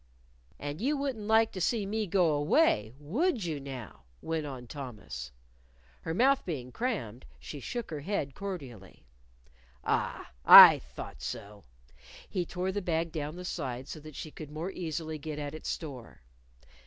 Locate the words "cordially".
8.33-9.05